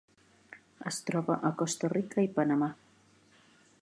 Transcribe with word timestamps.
Es 0.91 0.97
troba 1.09 1.37
a 1.49 1.51
Costa 1.59 1.91
Rica 1.93 2.25
i 2.29 2.33
Panamà. 2.39 2.71